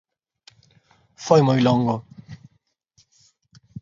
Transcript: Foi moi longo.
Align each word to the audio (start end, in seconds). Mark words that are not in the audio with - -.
Foi 1.25 1.41
moi 1.47 1.59
longo. 1.67 1.95